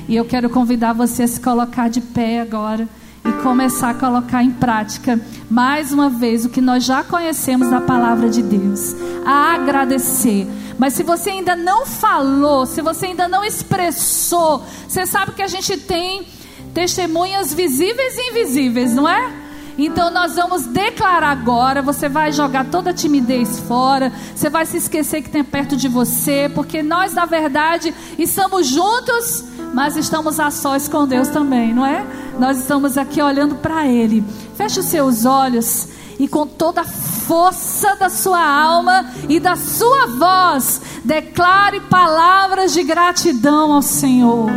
E 0.07 0.15
eu 0.15 0.25
quero 0.25 0.49
convidar 0.49 0.93
você 0.93 1.23
a 1.23 1.27
se 1.27 1.39
colocar 1.39 1.89
de 1.89 2.01
pé 2.01 2.41
agora 2.41 2.87
e 3.23 3.31
começar 3.43 3.89
a 3.89 3.93
colocar 3.93 4.43
em 4.43 4.51
prática 4.51 5.19
mais 5.49 5.91
uma 5.91 6.09
vez 6.09 6.45
o 6.45 6.49
que 6.49 6.61
nós 6.61 6.83
já 6.83 7.03
conhecemos 7.03 7.69
da 7.69 7.81
palavra 7.81 8.29
de 8.29 8.41
Deus. 8.41 8.95
A 9.25 9.55
agradecer. 9.55 10.47
Mas 10.77 10.93
se 10.93 11.03
você 11.03 11.29
ainda 11.29 11.55
não 11.55 11.85
falou, 11.85 12.65
se 12.65 12.81
você 12.81 13.07
ainda 13.07 13.27
não 13.27 13.43
expressou, 13.43 14.63
você 14.87 15.05
sabe 15.05 15.31
que 15.31 15.41
a 15.41 15.47
gente 15.47 15.77
tem 15.77 16.27
testemunhas 16.73 17.53
visíveis 17.53 18.17
e 18.17 18.31
invisíveis, 18.31 18.93
não 18.93 19.07
é? 19.07 19.45
Então 19.77 20.09
nós 20.09 20.35
vamos 20.35 20.65
declarar 20.65 21.31
agora, 21.31 21.81
você 21.81 22.07
vai 22.07 22.31
jogar 22.31 22.65
toda 22.65 22.91
a 22.91 22.93
timidez 22.93 23.59
fora, 23.59 24.11
você 24.33 24.49
vai 24.49 24.65
se 24.65 24.77
esquecer 24.77 25.21
que 25.21 25.29
tem 25.29 25.43
perto 25.43 25.75
de 25.75 25.87
você, 25.89 26.49
porque 26.53 26.81
nós 26.81 27.13
na 27.13 27.25
verdade 27.25 27.93
estamos 28.17 28.67
juntos, 28.67 29.43
mas 29.73 29.97
estamos 29.97 30.39
a 30.39 30.49
sós 30.49 30.87
com 30.87 31.05
Deus 31.05 31.27
também, 31.27 31.73
não 31.73 31.85
é? 31.85 32.05
Nós 32.39 32.57
estamos 32.57 32.97
aqui 32.97 33.21
olhando 33.21 33.55
para 33.55 33.85
ele. 33.85 34.23
Feche 34.55 34.79
os 34.79 34.85
seus 34.85 35.25
olhos 35.25 35.89
e 36.19 36.27
com 36.27 36.45
toda 36.47 36.81
a 36.81 36.85
força 36.85 37.95
da 37.95 38.09
sua 38.09 38.43
alma 38.43 39.11
e 39.27 39.39
da 39.39 39.55
sua 39.55 40.07
voz, 40.07 40.81
declare 41.03 41.79
palavras 41.81 42.73
de 42.73 42.83
gratidão 42.83 43.73
ao 43.73 43.81
Senhor. 43.81 44.49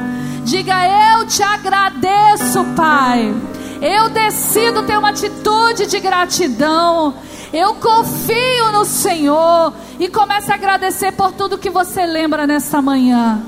Diga: 0.45 0.75
Eu 0.87 1.27
te 1.27 1.43
agradeço, 1.43 2.65
Pai. 2.77 3.35
Eu 3.81 4.09
decido 4.09 4.83
ter 4.83 4.99
uma 4.99 5.11
atitude 5.11 5.87
de 5.87 6.01
gratidão. 6.01 7.15
Eu 7.53 7.75
confio 7.77 8.73
no 8.73 8.85
Senhor 8.85 9.73
e 9.99 10.09
comece 10.09 10.51
a 10.51 10.55
agradecer 10.55 11.13
por 11.13 11.33
tudo 11.33 11.57
que 11.57 11.71
você 11.71 12.05
lembra 12.05 12.47
nesta 12.47 12.83
manhã. 12.83 13.41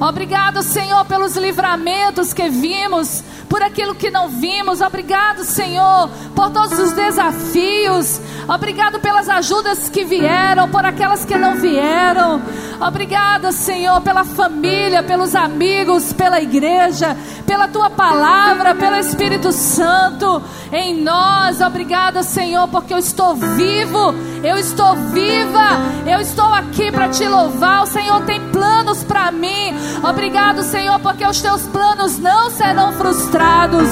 Obrigado, 0.00 0.62
Senhor, 0.62 1.04
pelos 1.04 1.36
livramentos 1.36 2.32
que 2.32 2.48
vimos, 2.48 3.22
por 3.48 3.62
aquilo 3.62 3.94
que 3.94 4.10
não 4.10 4.28
vimos. 4.28 4.80
Obrigado, 4.80 5.44
Senhor, 5.44 6.08
por 6.34 6.50
todos 6.50 6.78
os 6.78 6.92
desafios. 6.92 8.20
Obrigado 8.48 8.98
pelas 9.00 9.28
ajudas 9.28 9.88
que 9.88 10.04
vieram, 10.04 10.68
por 10.68 10.84
aquelas 10.84 11.24
que 11.24 11.36
não 11.36 11.54
vieram. 11.56 12.42
Obrigada, 12.80 13.52
Senhor, 13.52 14.00
pela 14.00 14.24
família, 14.24 15.02
pelos 15.02 15.34
amigos, 15.34 16.12
pela 16.12 16.40
igreja, 16.40 17.16
pela 17.46 17.68
tua 17.68 17.88
palavra, 17.90 18.74
pelo 18.74 18.96
Espírito 18.96 19.52
Santo 19.52 20.42
em 20.72 21.02
nós. 21.02 21.60
Obrigada, 21.60 22.22
Senhor, 22.22 22.68
porque 22.68 22.92
eu 22.92 22.98
estou 22.98 23.34
vivo, 23.34 24.14
eu 24.42 24.58
estou 24.58 24.96
viva, 24.96 25.68
eu 26.06 26.20
estou 26.20 26.52
aqui 26.52 26.90
para 26.90 27.08
te 27.08 27.26
louvar. 27.26 27.84
O 27.84 27.86
Senhor 27.86 28.20
tem 28.22 28.40
planos 28.50 29.04
para 29.04 29.30
mim. 29.30 29.73
Obrigado, 30.02 30.62
Senhor, 30.62 30.98
porque 31.00 31.26
os 31.26 31.40
teus 31.40 31.62
planos 31.66 32.18
não 32.18 32.50
serão 32.50 32.92
frustrados. 32.92 33.88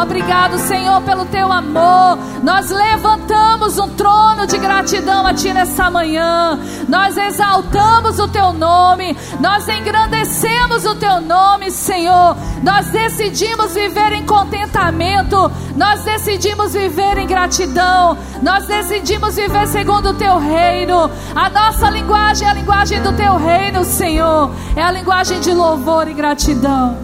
Obrigado, 0.00 0.58
Senhor, 0.58 1.00
pelo 1.02 1.24
teu 1.26 1.52
amor. 1.52 2.18
Nós 2.42 2.70
levantamos 2.70 3.78
um 3.78 3.88
trono 3.88 4.46
de 4.46 4.58
gratidão 4.58 5.26
a 5.26 5.34
ti 5.34 5.52
nessa 5.52 5.90
manhã. 5.90 6.58
Nós 6.88 7.16
exaltamos 7.16 8.18
o 8.18 8.28
teu 8.28 8.52
nome, 8.52 9.16
nós 9.40 9.68
engrandecemos 9.68 10.84
o 10.84 10.94
teu 10.94 11.20
nome, 11.20 11.70
Senhor. 11.70 12.36
Nós 12.62 12.88
decidimos 12.90 13.74
viver 13.74 14.12
em 14.12 14.24
contentamento, 14.26 15.50
nós 15.74 16.02
decidimos 16.02 16.74
viver 16.74 17.18
em 17.18 17.26
gratidão, 17.26 18.16
nós 18.42 18.66
decidimos 18.66 19.36
viver 19.36 19.66
segundo 19.68 20.10
o 20.10 20.14
teu 20.14 20.38
reino. 20.38 21.10
A 21.34 21.48
nossa 21.48 21.90
linguagem 21.90 22.46
é 22.46 22.50
a 22.50 22.54
linguagem 22.54 22.65
do 22.86 23.12
teu 23.16 23.36
reino, 23.36 23.84
Senhor, 23.84 24.48
é 24.76 24.80
a 24.80 24.92
linguagem 24.92 25.40
de 25.40 25.52
louvor 25.52 26.06
e 26.06 26.14
gratidão. 26.14 26.96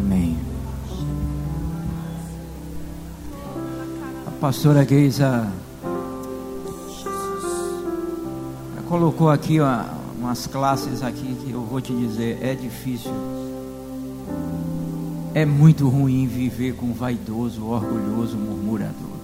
Amém. 0.00 0.36
A 4.26 4.30
pastora 4.40 4.84
Geisa 4.84 5.48
colocou 8.88 9.30
aqui 9.30 9.60
ó, 9.60 9.84
umas 10.18 10.48
classes 10.48 11.00
aqui 11.00 11.36
que 11.44 11.52
eu 11.52 11.60
vou 11.60 11.80
te 11.80 11.94
dizer, 11.94 12.40
é 12.42 12.56
difícil. 12.56 13.12
É 15.32 15.46
muito 15.46 15.88
ruim 15.88 16.26
viver 16.26 16.74
com 16.74 16.92
vaidoso, 16.92 17.64
orgulhoso, 17.66 18.36
murmurador. 18.36 19.15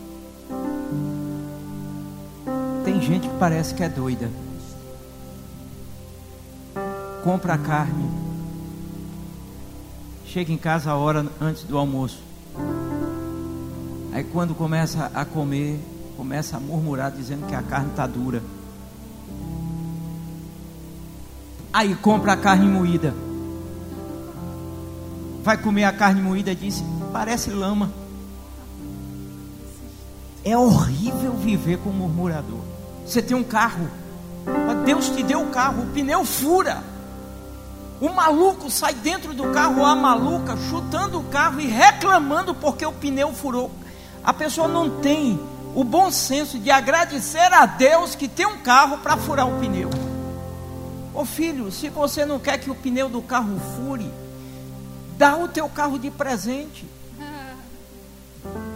Gente 3.03 3.29
que 3.29 3.37
parece 3.39 3.75
que 3.75 3.83
é 3.83 3.89
doida. 3.89 4.31
Compra 7.23 7.59
carne. 7.59 8.11
Chega 10.25 10.53
em 10.53 10.57
casa 10.57 10.91
a 10.91 10.97
hora 10.97 11.27
antes 11.41 11.65
do 11.65 11.77
almoço. 11.77 12.21
Aí 14.13 14.25
quando 14.25 14.55
começa 14.55 15.11
a 15.15 15.25
comer, 15.25 15.79
começa 16.17 16.57
a 16.57 16.61
murmurar 16.61 17.11
dizendo 17.11 17.47
que 17.47 17.55
a 17.55 17.63
carne 17.63 17.91
está 17.91 18.07
dura. 18.07 18.43
Aí 21.73 21.95
compra 21.97 22.33
a 22.33 22.37
carne 22.37 22.67
moída. 22.67 23.15
Vai 25.43 25.57
comer 25.57 25.85
a 25.85 25.93
carne 25.93 26.23
moída, 26.23 26.55
disse, 26.55 26.85
parece 27.13 27.51
lama. 27.51 27.91
É 30.45 30.57
horrível 30.57 31.33
viver 31.35 31.79
com 31.79 31.91
murmurador. 31.91 32.82
Você 33.07 33.21
tem 33.21 33.37
um 33.37 33.45
carro, 33.45 33.91
Deus 34.85 35.09
te 35.11 35.23
deu 35.23 35.43
o 35.43 35.51
carro, 35.51 35.85
o 35.85 35.87
pneu 35.87 36.25
fura. 36.25 36.83
O 38.01 38.09
maluco 38.09 38.69
sai 38.69 38.95
dentro 38.95 39.33
do 39.33 39.53
carro, 39.53 39.85
a 39.85 39.95
maluca, 39.95 40.57
chutando 40.69 41.21
o 41.21 41.25
carro 41.25 41.61
e 41.61 41.67
reclamando 41.67 42.55
porque 42.55 42.85
o 42.85 42.93
pneu 42.93 43.33
furou. 43.33 43.71
A 44.25 44.33
pessoa 44.33 44.67
não 44.67 45.01
tem 45.01 45.39
o 45.75 45.85
bom 45.85 46.11
senso 46.11 46.59
de 46.59 46.71
agradecer 46.71 47.53
a 47.53 47.65
Deus 47.65 48.15
que 48.15 48.27
tem 48.27 48.45
um 48.45 48.59
carro 48.59 48.99
para 48.99 49.17
furar 49.17 49.49
o 49.49 49.61
pneu. 49.61 49.91
Ô 51.15 51.25
filho, 51.25 51.71
se 51.71 51.89
você 51.89 52.27
não 52.27 52.41
quer 52.41 52.59
que 52.59 52.71
o 52.71 52.75
pneu 52.75 53.09
do 53.09 53.23
carro 53.23 53.61
fure, 53.77 54.11
dá 55.17 55.37
o 55.37 55.47
teu 55.47 55.69
carro 55.69 55.99
de 55.99 56.11
presente. 56.11 56.85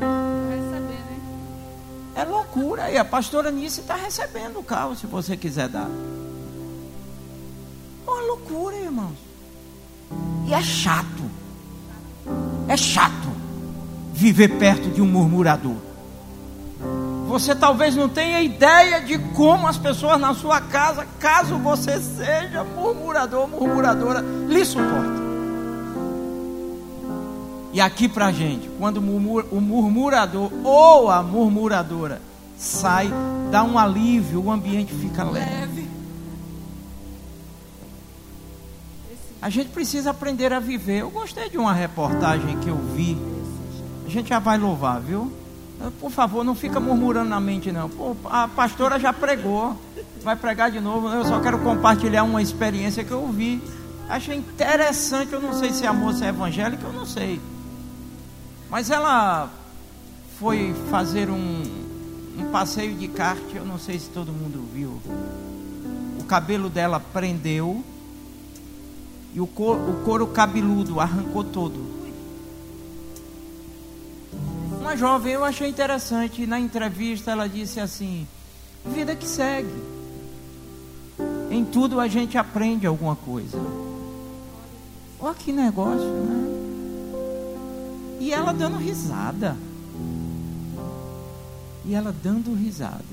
loucura. 2.56 2.90
E 2.90 2.96
a 2.96 3.04
pastora 3.04 3.50
Nice 3.50 3.80
está 3.80 3.94
recebendo 3.94 4.58
o 4.58 4.62
carro, 4.62 4.96
se 4.96 5.06
você 5.06 5.36
quiser 5.36 5.68
dar. 5.68 5.88
Uma 8.06 8.20
loucura, 8.22 8.76
irmãos. 8.76 9.16
E 10.46 10.54
é 10.54 10.62
chato. 10.62 11.24
É 12.68 12.76
chato 12.76 13.28
viver 14.12 14.58
perto 14.58 14.88
de 14.88 15.02
um 15.02 15.06
murmurador. 15.06 15.76
Você 17.28 17.54
talvez 17.54 17.94
não 17.94 18.08
tenha 18.08 18.40
ideia 18.40 19.00
de 19.00 19.18
como 19.34 19.66
as 19.66 19.76
pessoas 19.76 20.18
na 20.18 20.32
sua 20.32 20.60
casa, 20.60 21.06
caso 21.18 21.58
você 21.58 22.00
seja 22.00 22.64
murmurador, 22.64 23.48
murmuradora, 23.48 24.20
lhe 24.48 24.64
suportam. 24.64 25.26
E 27.72 27.80
aqui 27.80 28.08
pra 28.08 28.32
gente, 28.32 28.70
quando 28.78 28.98
o 28.98 29.60
murmurador 29.60 30.50
ou 30.64 31.10
a 31.10 31.22
murmuradora 31.22 32.22
sai, 32.56 33.10
dá 33.50 33.62
um 33.62 33.78
alívio, 33.78 34.42
o 34.42 34.50
ambiente 34.50 34.94
fica 34.94 35.24
leve. 35.24 35.88
A 39.40 39.50
gente 39.50 39.68
precisa 39.68 40.10
aprender 40.10 40.52
a 40.52 40.58
viver. 40.58 41.00
Eu 41.00 41.10
gostei 41.10 41.48
de 41.48 41.58
uma 41.58 41.72
reportagem 41.72 42.58
que 42.58 42.68
eu 42.68 42.76
vi. 42.76 43.16
A 44.04 44.08
gente 44.08 44.28
já 44.30 44.38
vai 44.38 44.58
louvar, 44.58 45.00
viu? 45.00 45.32
Por 46.00 46.10
favor, 46.10 46.42
não 46.42 46.54
fica 46.54 46.80
murmurando 46.80 47.28
na 47.28 47.38
mente, 47.38 47.70
não. 47.70 47.88
Pô, 47.88 48.16
a 48.24 48.48
pastora 48.48 48.98
já 48.98 49.12
pregou, 49.12 49.76
vai 50.22 50.34
pregar 50.34 50.70
de 50.70 50.80
novo. 50.80 51.08
Eu 51.08 51.24
só 51.24 51.38
quero 51.38 51.58
compartilhar 51.58 52.22
uma 52.22 52.40
experiência 52.40 53.04
que 53.04 53.12
eu 53.12 53.26
vi. 53.28 53.62
Achei 54.08 54.36
interessante. 54.36 55.32
Eu 55.32 55.40
não 55.40 55.52
sei 55.52 55.72
se 55.72 55.86
a 55.86 55.92
moça 55.92 56.24
é 56.24 56.28
evangélica, 56.28 56.86
eu 56.86 56.92
não 56.92 57.04
sei. 57.04 57.40
Mas 58.70 58.90
ela 58.90 59.50
foi 60.40 60.74
fazer 60.90 61.30
um, 61.30 61.34
um 61.34 61.65
passeio 62.50 62.94
de 62.94 63.08
kart. 63.08 63.42
Eu 63.54 63.64
não 63.64 63.78
sei 63.78 63.98
se 63.98 64.08
todo 64.10 64.32
mundo 64.32 64.64
viu. 64.72 65.00
O 66.18 66.24
cabelo 66.24 66.68
dela 66.68 66.98
prendeu 66.98 67.84
e 69.34 69.40
o 69.40 69.46
couro, 69.46 69.90
o 69.90 70.04
couro 70.04 70.26
cabeludo 70.28 70.98
arrancou 71.00 71.44
todo 71.44 71.96
uma 74.86 74.96
jovem, 74.96 75.32
eu 75.32 75.44
achei 75.44 75.68
interessante. 75.68 76.46
Na 76.46 76.60
entrevista, 76.60 77.32
ela 77.32 77.48
disse 77.48 77.80
assim: 77.80 78.24
vida 78.84 79.16
que 79.16 79.26
segue. 79.26 79.96
Em 81.50 81.64
tudo 81.64 81.98
a 81.98 82.06
gente 82.06 82.38
aprende 82.38 82.86
alguma 82.86 83.16
coisa. 83.16 83.58
Olha 85.18 85.34
que 85.34 85.50
negócio, 85.50 86.06
né? 86.06 86.46
E 88.20 88.32
ela 88.32 88.52
dando 88.52 88.76
risada. 88.76 89.56
E 91.86 91.94
ela 91.94 92.14
dando 92.22 92.54
risada. 92.54 93.04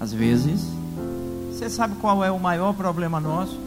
Às 0.00 0.12
vezes, 0.12 0.60
você 1.52 1.68
sabe 1.68 1.96
qual 1.96 2.24
é 2.24 2.30
o 2.30 2.38
maior 2.38 2.72
problema 2.72 3.20
nosso? 3.20 3.58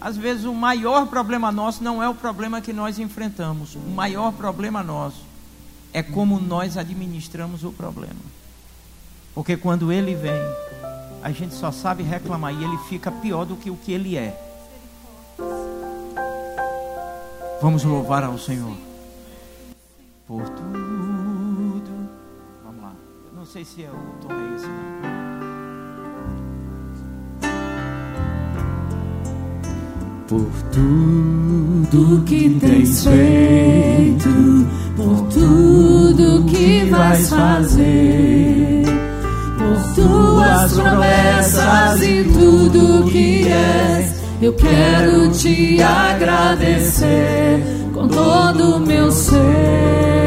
Às 0.00 0.16
vezes, 0.16 0.44
o 0.44 0.54
maior 0.54 1.06
problema 1.06 1.50
nosso 1.52 1.82
não 1.82 2.02
é 2.02 2.08
o 2.08 2.14
problema 2.14 2.60
que 2.60 2.72
nós 2.72 2.98
enfrentamos. 2.98 3.74
O 3.74 3.90
maior 3.90 4.32
problema 4.32 4.82
nosso 4.82 5.22
é 5.92 6.02
como 6.02 6.38
nós 6.38 6.76
administramos 6.76 7.64
o 7.64 7.72
problema. 7.72 8.38
Porque 9.34 9.56
quando 9.56 9.92
ele 9.92 10.14
vem, 10.14 10.40
a 11.22 11.30
gente 11.30 11.54
só 11.54 11.70
sabe 11.70 12.02
reclamar 12.02 12.54
e 12.54 12.64
ele 12.64 12.78
fica 12.88 13.10
pior 13.10 13.44
do 13.44 13.56
que 13.56 13.70
o 13.70 13.76
que 13.76 13.92
ele 13.92 14.16
é. 14.16 14.36
Vamos 17.60 17.82
louvar 17.82 18.22
ao 18.22 18.38
Senhor 18.38 18.76
por 20.26 20.48
tudo. 20.48 20.87
Sei 23.48 23.64
se 23.64 23.82
é 23.82 23.88
o 23.88 23.94
tom 24.20 24.28
é 24.30 24.56
esse, 24.56 24.66
não. 24.66 24.98
Por 30.28 30.50
tudo 30.70 32.22
que 32.26 32.58
tens 32.60 33.04
feito 33.04 34.28
por 34.94 35.28
tudo 35.32 36.44
que 36.44 36.84
vais 36.90 37.30
fazer, 37.30 38.84
por 39.56 39.94
tuas 39.94 40.72
promessas 40.72 42.02
e 42.02 42.24
tudo 42.24 43.08
que 43.10 43.48
és. 43.48 44.18
Eu 44.42 44.52
quero 44.52 45.30
te 45.32 45.80
agradecer 45.80 47.62
com 47.94 48.08
todo 48.08 48.76
o 48.76 48.80
meu 48.80 49.10
ser. 49.10 50.17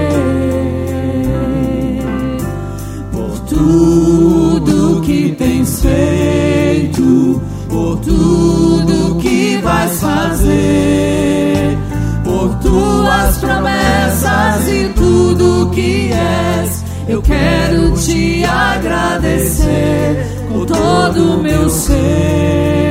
tudo 3.61 5.01
que 5.01 5.35
tens 5.37 5.81
feito, 5.81 7.41
por 7.69 7.97
tudo 7.99 9.15
que 9.19 9.57
vais 9.57 9.99
fazer, 9.99 11.77
por 12.23 12.55
tuas 12.55 13.37
promessas 13.37 14.67
e 14.67 14.89
tudo 14.95 15.69
que 15.71 16.11
és. 16.11 16.83
Eu 17.07 17.21
quero 17.21 17.93
te 17.93 18.43
agradecer 18.45 20.25
com 20.51 20.65
todo 20.65 21.35
o 21.35 21.43
meu 21.43 21.69
ser. 21.69 22.90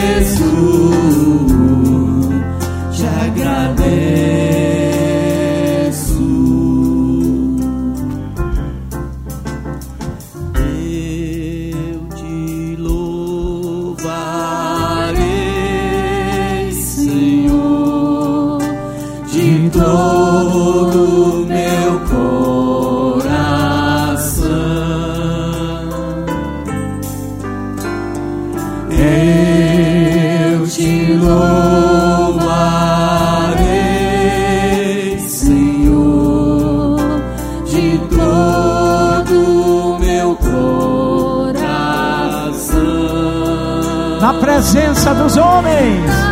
presença 44.61 45.11
dos 45.15 45.37
homens. 45.37 46.30